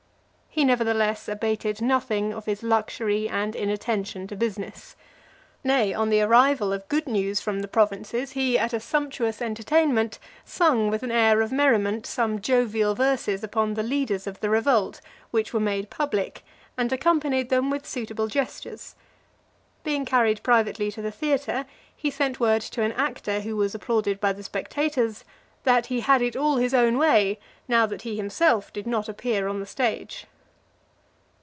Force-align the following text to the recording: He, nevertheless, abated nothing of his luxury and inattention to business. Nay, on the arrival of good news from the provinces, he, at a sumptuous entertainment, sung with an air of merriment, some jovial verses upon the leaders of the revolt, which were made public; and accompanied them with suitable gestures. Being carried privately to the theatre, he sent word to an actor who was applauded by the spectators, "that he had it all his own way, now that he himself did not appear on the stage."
He, 0.53 0.65
nevertheless, 0.65 1.29
abated 1.29 1.81
nothing 1.81 2.33
of 2.33 2.45
his 2.45 2.61
luxury 2.61 3.29
and 3.29 3.55
inattention 3.55 4.27
to 4.27 4.35
business. 4.35 4.97
Nay, 5.63 5.93
on 5.93 6.09
the 6.09 6.19
arrival 6.23 6.73
of 6.73 6.89
good 6.89 7.07
news 7.07 7.39
from 7.39 7.61
the 7.61 7.69
provinces, 7.69 8.31
he, 8.31 8.59
at 8.59 8.73
a 8.73 8.81
sumptuous 8.81 9.41
entertainment, 9.41 10.19
sung 10.43 10.89
with 10.89 11.03
an 11.03 11.09
air 11.11 11.39
of 11.39 11.53
merriment, 11.53 12.05
some 12.05 12.41
jovial 12.41 12.93
verses 12.95 13.45
upon 13.45 13.75
the 13.75 13.81
leaders 13.81 14.27
of 14.27 14.41
the 14.41 14.49
revolt, 14.49 14.99
which 15.31 15.53
were 15.53 15.59
made 15.61 15.89
public; 15.89 16.43
and 16.77 16.91
accompanied 16.91 17.47
them 17.47 17.69
with 17.69 17.87
suitable 17.87 18.27
gestures. 18.27 18.95
Being 19.85 20.03
carried 20.03 20.43
privately 20.43 20.91
to 20.91 21.01
the 21.01 21.11
theatre, 21.11 21.65
he 21.95 22.11
sent 22.11 22.41
word 22.41 22.61
to 22.63 22.81
an 22.83 22.91
actor 22.91 23.39
who 23.39 23.55
was 23.55 23.73
applauded 23.73 24.19
by 24.19 24.33
the 24.33 24.43
spectators, 24.43 25.23
"that 25.63 25.85
he 25.85 26.01
had 26.01 26.21
it 26.21 26.35
all 26.35 26.57
his 26.57 26.73
own 26.73 26.97
way, 26.97 27.39
now 27.69 27.85
that 27.85 28.01
he 28.01 28.17
himself 28.17 28.73
did 28.73 28.85
not 28.85 29.07
appear 29.07 29.47
on 29.47 29.61
the 29.61 29.65
stage." 29.65 30.25